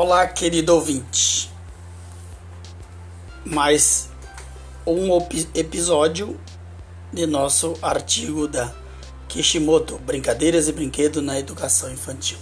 [0.00, 1.50] Olá, querido ouvinte.
[3.44, 4.08] Mais
[4.86, 5.08] um
[5.52, 6.38] episódio
[7.12, 8.72] de nosso artigo da
[9.26, 12.38] Kishimoto: Brincadeiras e Brinquedos na Educação Infantil.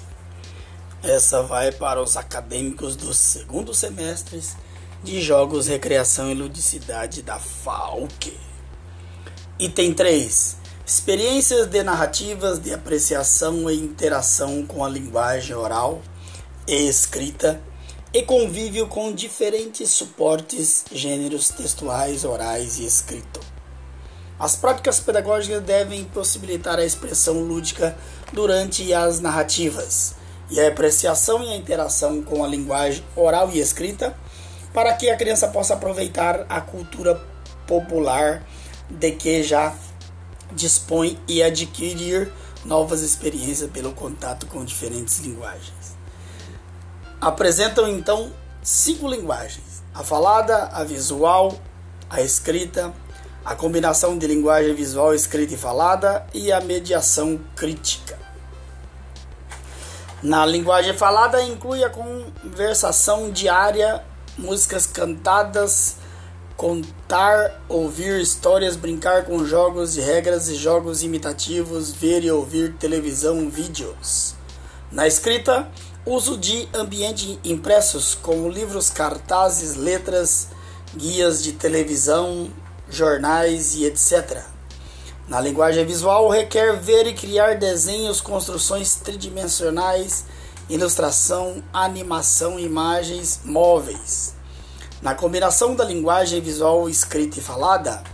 [1.03, 4.55] Essa vai para os acadêmicos dos segundo semestres
[5.02, 8.38] de Jogos, Recreação e Ludicidade da FAUC.
[9.59, 16.02] Item 3: Experiências de narrativas de apreciação e interação com a linguagem oral
[16.66, 17.61] e escrita
[18.12, 23.41] e convívio com diferentes suportes, gêneros textuais, orais e escrito.
[24.39, 27.97] As práticas pedagógicas devem possibilitar a expressão lúdica
[28.33, 30.15] durante as narrativas
[30.51, 34.17] e a apreciação e a interação com a linguagem oral e escrita
[34.73, 37.14] para que a criança possa aproveitar a cultura
[37.67, 38.47] popular
[38.91, 39.75] de que já
[40.53, 42.30] dispõe e adquirir
[42.64, 45.95] novas experiências pelo contato com diferentes linguagens
[47.27, 48.30] apresentam então
[48.62, 51.52] cinco linguagens: a falada, a visual,
[52.08, 52.94] a escrita,
[53.44, 58.16] a combinação de linguagem visual, escrita e falada e a mediação crítica.
[60.22, 64.04] Na linguagem falada inclui a conversação diária,
[64.38, 65.97] músicas cantadas,
[66.56, 73.50] contar, ouvir histórias, brincar com jogos e regras e jogos imitativos, ver e ouvir televisão,
[73.50, 74.36] vídeos.
[74.92, 75.69] Na escrita,
[76.09, 80.47] Uso de ambiente impressos como livros, cartazes, letras,
[80.95, 82.49] guias de televisão,
[82.89, 84.41] jornais e etc.
[85.27, 90.27] Na linguagem visual, requer ver e criar desenhos, construções tridimensionais,
[90.71, 94.33] ilustração, animação, imagens, móveis.
[95.03, 98.05] Na combinação da linguagem visual escrita e falada,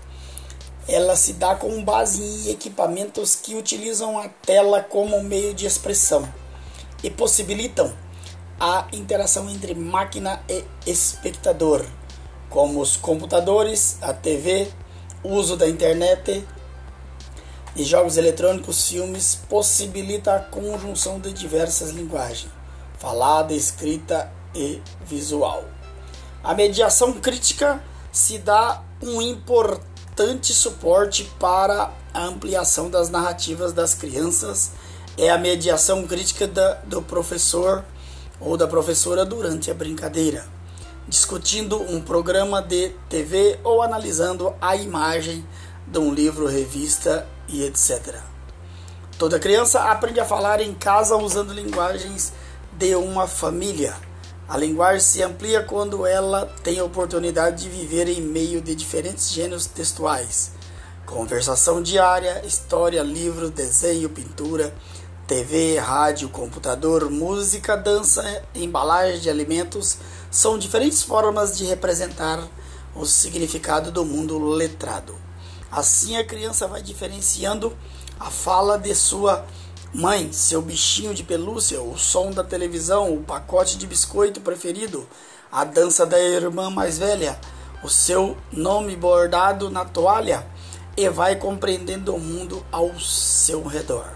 [0.89, 6.27] ela se dá com base em equipamentos que utilizam a tela como meio de expressão
[7.03, 7.93] e possibilitam
[8.61, 11.85] a interação entre máquina e espectador,
[12.49, 14.71] como os computadores, a TV,
[15.25, 16.47] uso da internet
[17.75, 22.53] e jogos eletrônicos, filmes, possibilita a conjunção de diversas linguagens,
[22.99, 25.65] falada, escrita e visual.
[26.45, 27.83] A mediação crítica
[28.13, 34.73] se dá um importante suporte para a ampliação das narrativas das crianças
[35.17, 37.85] é a mediação crítica da, do professor
[38.41, 40.45] ou da professora durante a brincadeira,
[41.07, 45.47] discutindo um programa de TV ou analisando a imagem
[45.87, 48.17] de um livro, revista e etc.
[49.19, 52.33] Toda criança aprende a falar em casa usando linguagens
[52.73, 53.95] de uma família.
[54.49, 59.31] A linguagem se amplia quando ela tem a oportunidade de viver em meio de diferentes
[59.31, 60.53] gêneros textuais.
[61.07, 64.73] Conversação diária, história, livro, desenho, pintura,
[65.27, 69.99] TV, rádio, computador, música, dança, embalagem de alimentos
[70.31, 72.49] são diferentes formas de representar
[72.95, 75.15] o significado do mundo letrado.
[75.71, 77.77] Assim a criança vai diferenciando
[78.19, 79.45] a fala de sua
[79.93, 85.07] mãe, seu bichinho de pelúcia, o som da televisão, o pacote de biscoito preferido,
[85.51, 87.39] a dança da irmã mais velha,
[87.83, 90.52] o seu nome bordado na toalha
[90.97, 94.13] e vai compreendendo o mundo ao seu redor.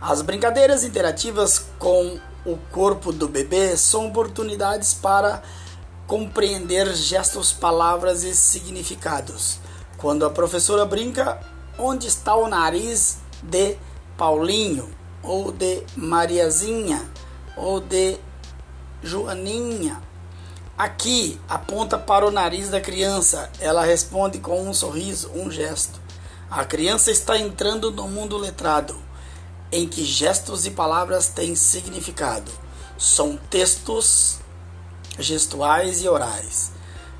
[0.00, 5.42] As brincadeiras interativas com o corpo do bebê são oportunidades para
[6.06, 9.58] compreender gestos, palavras e significados.
[9.96, 11.40] Quando a professora brinca,
[11.78, 13.76] onde está o nariz de
[14.16, 14.90] Paulinho,
[15.22, 17.08] ou de Mariazinha,
[17.56, 18.18] ou de
[19.02, 20.02] Joaninha?
[20.82, 23.48] Aqui aponta para o nariz da criança.
[23.60, 26.00] Ela responde com um sorriso, um gesto.
[26.50, 28.98] A criança está entrando no mundo letrado
[29.70, 32.50] em que gestos e palavras têm significado.
[32.98, 34.40] São textos
[35.20, 36.72] gestuais e orais.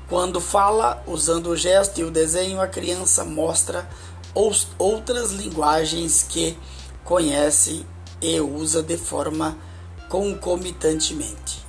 [0.09, 3.89] Quando fala, usando o gesto e o desenho, a criança mostra
[4.77, 6.59] outras linguagens que
[7.05, 7.85] conhece
[8.21, 9.57] e usa de forma
[10.09, 11.62] concomitantemente.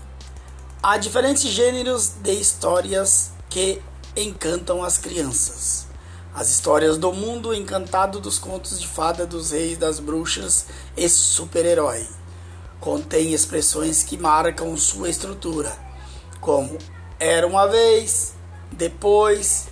[0.86, 3.80] Há diferentes gêneros de histórias que
[4.14, 5.86] encantam as crianças.
[6.34, 12.06] As histórias do mundo encantado dos contos de fada dos reis, das bruxas e super-herói.
[12.80, 15.74] Contém expressões que marcam sua estrutura,
[16.38, 16.76] como
[17.18, 18.34] era uma vez,
[18.70, 19.68] depois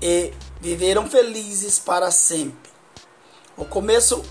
[0.00, 2.70] e viveram felizes para sempre.
[3.56, 4.22] O começo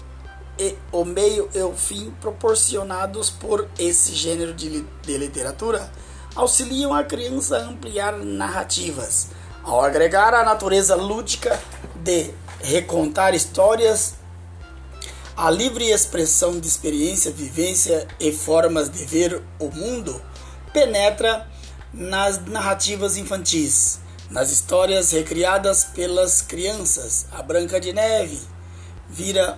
[0.57, 5.91] e o meio e o fim proporcionados por esse gênero de, de literatura
[6.35, 9.29] auxiliam a criança a ampliar narrativas
[9.63, 11.59] ao agregar a natureza lúdica
[11.95, 12.31] de
[12.61, 14.15] recontar histórias
[15.35, 20.21] A livre expressão de experiência, vivência e formas de ver o mundo
[20.71, 21.47] penetra
[21.93, 23.99] nas narrativas infantis,
[24.29, 27.25] nas histórias recriadas pelas crianças.
[27.31, 28.39] A Branca de Neve
[29.09, 29.57] vira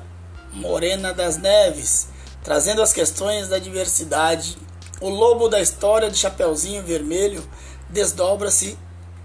[0.54, 2.08] Morena das Neves,
[2.44, 4.58] trazendo as questões da diversidade.
[5.02, 7.44] O lobo da história de Chapeuzinho Vermelho
[7.90, 8.78] desdobra-se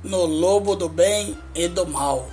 [0.02, 2.26] no lobo do bem e do mal.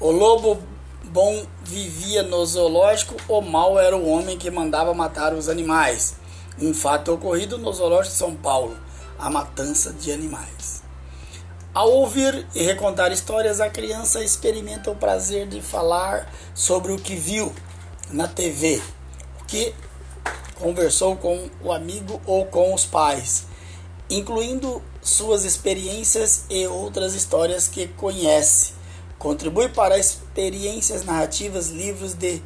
[0.00, 0.58] O lobo
[1.04, 6.16] bom vivia no zoológico, o mal era o homem que mandava matar os animais.
[6.60, 8.76] Um fato ocorrido no zoológico de São Paulo,
[9.18, 10.82] a matança de animais.
[11.72, 17.14] Ao ouvir e recontar histórias, a criança experimenta o prazer de falar sobre o que
[17.14, 17.50] viu
[18.10, 18.82] na TV,
[19.46, 19.74] que
[20.62, 23.46] conversou com o amigo ou com os pais,
[24.08, 28.72] incluindo suas experiências e outras histórias que conhece.
[29.18, 32.40] Contribui para experiências narrativas, livros de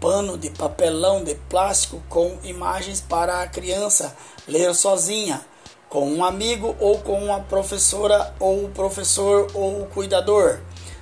[0.00, 4.16] pano, de papelão, de plástico com imagens para a criança
[4.48, 5.44] ler sozinha,
[5.90, 10.60] com um amigo ou com uma professora ou professor ou cuidador.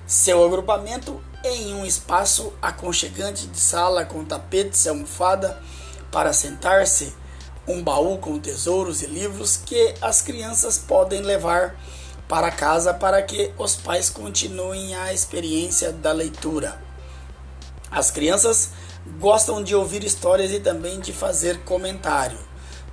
[0.09, 5.63] Seu agrupamento em um espaço aconchegante de sala com tapetes almofada
[6.11, 7.13] para sentar-se,
[7.67, 11.77] um baú com tesouros e livros que as crianças podem levar
[12.27, 16.81] para casa para que os pais continuem a experiência da leitura.
[17.91, 18.71] As crianças
[19.19, 22.39] gostam de ouvir histórias e também de fazer comentário.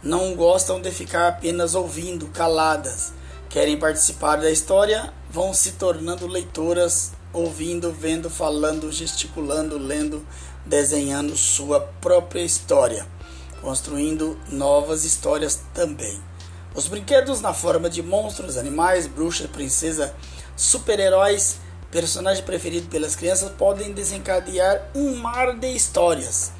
[0.01, 3.11] Não gostam de ficar apenas ouvindo, caladas.
[3.49, 10.25] Querem participar da história, vão se tornando leitoras ouvindo, vendo, falando, gesticulando, lendo,
[10.65, 13.05] desenhando sua própria história,
[13.61, 16.19] construindo novas histórias também.
[16.73, 20.13] Os brinquedos na forma de monstros, animais, bruxas, princesa,
[20.55, 21.57] super-heróis,
[21.91, 26.51] personagem preferido pelas crianças podem desencadear um mar de histórias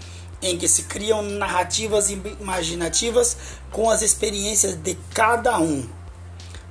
[0.41, 3.35] em que se criam narrativas imaginativas
[3.71, 5.87] com as experiências de cada um.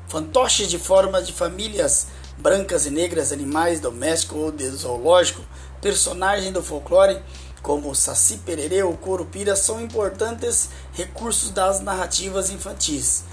[0.08, 2.06] Fantoches de formas de famílias
[2.38, 5.42] brancas e negras, animais domésticos ou de zoológico,
[5.80, 7.20] personagens do folclore
[7.64, 13.24] como o Saci Pererê ou Curupira são importantes recursos das narrativas infantis.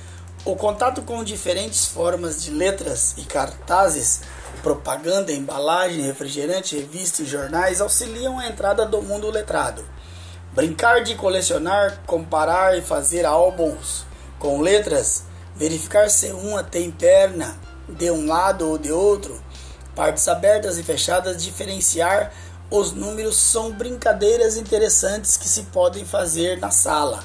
[0.45, 4.21] O contato com diferentes formas de letras e cartazes,
[4.63, 9.83] propaganda, embalagem, refrigerante, revistas e jornais auxiliam a entrada do mundo letrado.
[10.53, 14.05] Brincar de colecionar, comparar e fazer álbuns
[14.39, 15.25] com letras,
[15.57, 19.41] verificar se uma tem perna, de um lado ou de outro,
[19.95, 22.31] partes abertas e fechadas, diferenciar
[22.69, 27.21] os números são brincadeiras interessantes que se podem fazer na sala.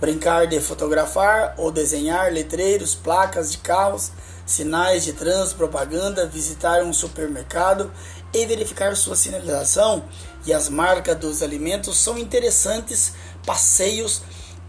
[0.00, 4.10] Brincar de fotografar ou desenhar letreiros, placas de carros,
[4.44, 7.92] sinais de trânsito, propaganda, visitar um supermercado
[8.34, 10.02] e verificar sua sinalização
[10.44, 13.12] e as marcas dos alimentos são interessantes
[13.46, 14.22] passeios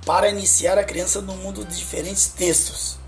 [0.06, 3.00] para iniciar a criança no mundo de diferentes textos.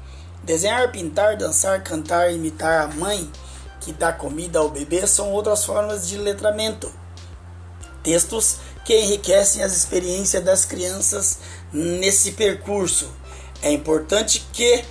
[0.44, 3.32] Desenhar, pintar, dançar, cantar, imitar a mãe
[3.80, 6.92] que dá comida ao bebê são outras formas de letramento.
[8.04, 11.40] Textos que enriquecem as experiências das crianças
[11.72, 13.10] nesse percurso.
[13.62, 14.84] É importante que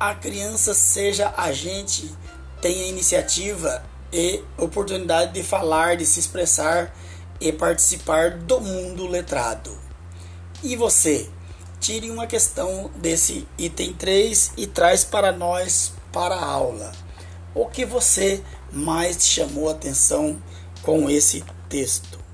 [0.00, 2.12] a criança seja agente,
[2.60, 6.92] tenha iniciativa e oportunidade de falar, de se expressar
[7.40, 9.76] e participar do mundo letrado.
[10.62, 11.28] E você?
[11.80, 16.92] Tire uma questão desse item 3 e traz para nós para a aula.
[17.54, 18.42] O que você
[18.72, 20.40] mais chamou atenção
[20.82, 22.25] com esse texto?